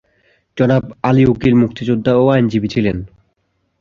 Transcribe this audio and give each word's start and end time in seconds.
জনাব 0.57 0.83
আলী 1.03 1.23
উকিল 1.25 1.53
মুক্তিযোদ্ধা 1.55 2.11
ও 2.15 2.23
আইনজীবী 2.29 2.67
ছিলেন। 2.67 2.97